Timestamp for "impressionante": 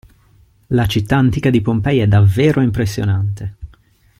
2.61-3.57